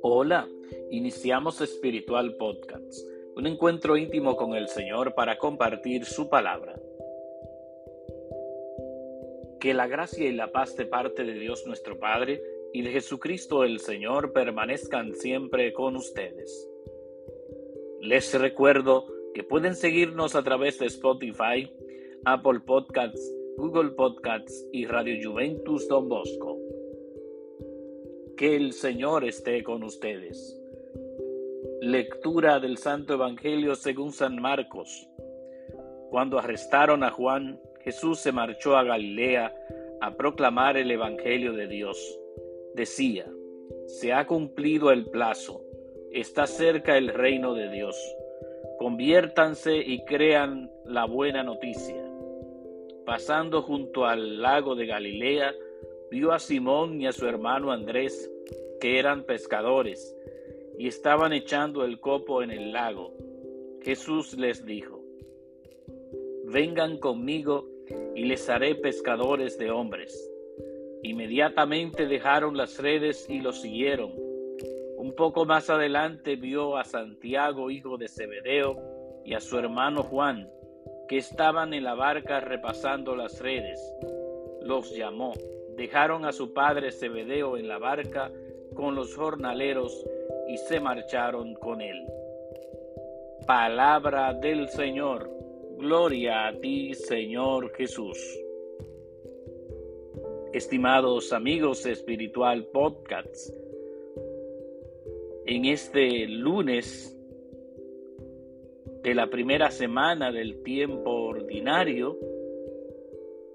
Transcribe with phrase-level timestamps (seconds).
[0.00, 0.48] Hola,
[0.90, 3.06] iniciamos Espiritual Podcast,
[3.36, 6.80] un encuentro íntimo con el Señor para compartir su palabra.
[9.60, 12.40] Que la gracia y la paz de parte de Dios nuestro Padre
[12.72, 16.66] y de Jesucristo el Señor permanezcan siempre con ustedes.
[18.00, 21.70] Les recuerdo que pueden seguirnos a través de Spotify,
[22.24, 23.20] Apple Podcasts,
[23.56, 26.58] Google Podcasts y Radio Juventus Don Bosco.
[28.36, 30.60] Que el Señor esté con ustedes.
[31.80, 35.08] Lectura del Santo Evangelio según San Marcos.
[36.10, 39.54] Cuando arrestaron a Juan, Jesús se marchó a Galilea
[40.00, 42.18] a proclamar el Evangelio de Dios.
[42.74, 43.26] Decía,
[43.86, 45.62] se ha cumplido el plazo,
[46.12, 47.96] está cerca el reino de Dios.
[48.78, 52.07] Conviértanse y crean la buena noticia.
[53.08, 55.54] Pasando junto al lago de Galilea,
[56.10, 58.30] vio a Simón y a su hermano Andrés,
[58.82, 60.14] que eran pescadores,
[60.78, 63.14] y estaban echando el copo en el lago.
[63.80, 65.02] Jesús les dijo,
[66.52, 67.66] Vengan conmigo
[68.14, 70.30] y les haré pescadores de hombres.
[71.02, 74.12] Inmediatamente dejaron las redes y lo siguieron.
[74.98, 78.76] Un poco más adelante vio a Santiago, hijo de Zebedeo,
[79.24, 80.46] y a su hermano Juan,
[81.08, 83.80] que estaban en la barca repasando las redes.
[84.60, 85.32] Los llamó.
[85.76, 88.30] Dejaron a su padre Zebedeo en la barca
[88.74, 90.04] con los jornaleros
[90.48, 92.06] y se marcharon con él.
[93.46, 95.30] Palabra del Señor.
[95.78, 98.18] Gloria a ti, Señor Jesús.
[100.52, 103.52] Estimados amigos espiritual podcasts,
[105.46, 107.17] en este lunes
[109.08, 112.18] de la primera semana del tiempo ordinario,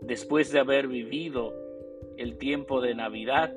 [0.01, 1.53] después de haber vivido
[2.17, 3.55] el tiempo de Navidad,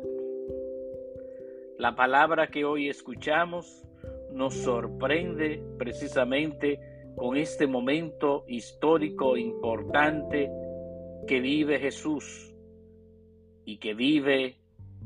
[1.79, 3.83] la palabra que hoy escuchamos
[4.31, 6.79] nos sorprende precisamente
[7.17, 10.51] con este momento histórico importante
[11.27, 12.55] que vive Jesús
[13.65, 14.59] y que vive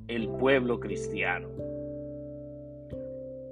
[0.08, 1.50] el pueblo cristiano.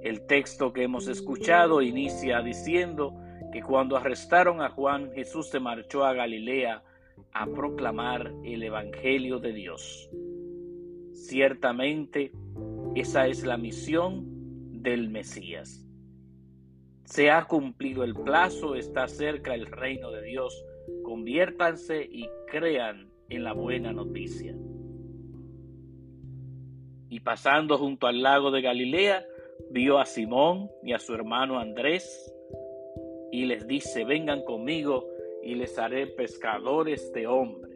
[0.01, 3.13] El texto que hemos escuchado inicia diciendo
[3.51, 6.83] que cuando arrestaron a Juan, Jesús se marchó a Galilea
[7.33, 10.09] a proclamar el Evangelio de Dios.
[11.13, 12.31] Ciertamente,
[12.95, 15.85] esa es la misión del Mesías.
[17.05, 20.63] Se ha cumplido el plazo, está cerca el reino de Dios.
[21.03, 24.55] Conviértanse y crean en la buena noticia.
[27.09, 29.25] Y pasando junto al lago de Galilea,
[29.71, 32.31] vio a Simón y a su hermano Andrés
[33.31, 35.07] y les dice, vengan conmigo
[35.43, 37.69] y les haré pescadores de hombres.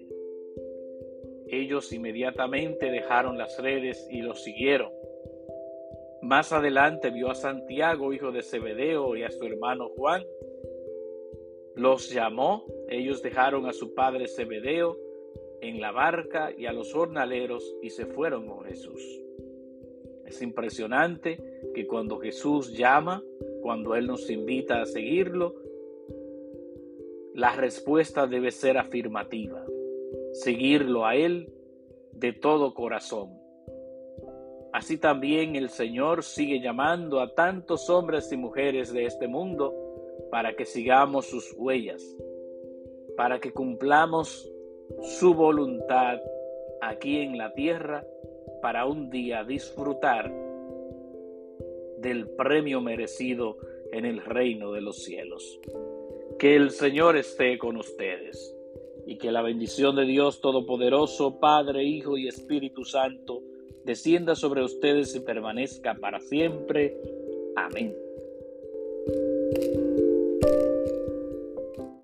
[1.48, 4.92] Ellos inmediatamente dejaron las redes y los siguieron.
[6.22, 10.24] Más adelante vio a Santiago, hijo de Zebedeo, y a su hermano Juan.
[11.76, 14.98] Los llamó, ellos dejaron a su padre Zebedeo
[15.62, 19.02] en la barca y a los jornaleros y se fueron con Jesús.
[20.26, 21.38] Es impresionante
[21.74, 23.24] que cuando Jesús llama,
[23.64, 25.56] cuando Él nos invita a seguirlo,
[27.34, 29.66] la respuesta debe ser afirmativa.
[30.34, 31.52] Seguirlo a Él
[32.12, 33.32] de todo corazón.
[34.74, 39.74] Así también el Señor sigue llamando a tantos hombres y mujeres de este mundo
[40.30, 42.04] para que sigamos sus huellas,
[43.16, 44.52] para que cumplamos
[45.02, 46.20] su voluntad
[46.82, 48.06] aquí en la tierra
[48.62, 50.32] para un día disfrutar
[52.04, 53.58] del premio merecido
[53.92, 55.60] en el reino de los cielos.
[56.38, 58.56] Que el Señor esté con ustedes
[59.08, 63.42] y que la bendición de Dios Todopoderoso, Padre, Hijo y Espíritu Santo,
[63.86, 66.96] descienda sobre ustedes y permanezca para siempre.
[67.56, 67.96] Amén.